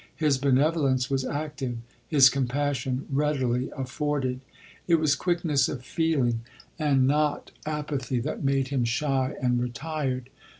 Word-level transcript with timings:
His 0.15 0.39
benevolence 0.39 1.11
was 1.11 1.23
active, 1.23 1.77
his 2.07 2.27
compassion 2.27 3.05
readily 3.11 3.69
afforded. 3.77 4.39
It 4.87 4.95
was 4.95 5.13
quickness 5.13 5.69
of 5.69 5.85
feeling, 5.85 6.41
and 6.79 7.05
not 7.05 7.51
20 7.65 7.69
LODORE. 7.69 7.77
apathy, 7.79 8.19
that 8.21 8.43
made 8.43 8.69
him 8.69 8.83
shy 8.83 9.35
and 9.39 9.61
retired. 9.61 10.31